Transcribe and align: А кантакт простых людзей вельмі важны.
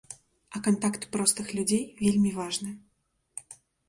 А 0.59 0.59
кантакт 0.67 1.03
простых 1.15 1.51
людзей 1.57 1.83
вельмі 2.03 2.31
важны. 2.39 2.73